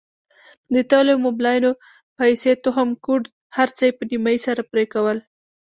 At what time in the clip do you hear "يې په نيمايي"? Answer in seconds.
3.87-4.39